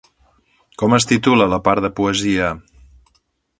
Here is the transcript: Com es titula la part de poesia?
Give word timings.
Com 0.83 0.95
es 0.97 1.05
titula 1.11 1.47
la 1.53 1.61
part 1.69 1.87
de 1.87 1.93
poesia? 2.01 2.51